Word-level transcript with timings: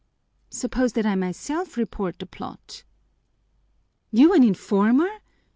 "Suppose 0.49 0.93
that 0.93 1.05
I 1.05 1.13
myself 1.13 1.77
report 1.77 2.17
the 2.17 2.25
plot?" 2.25 2.83
"You 4.09 4.33
an 4.33 4.43
informer!" 4.43 5.11